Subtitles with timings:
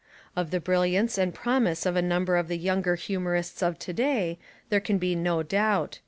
[0.35, 4.39] Of the brilliance and promise of a number of the younger humorists of to day
[4.69, 5.99] there can be no doubt.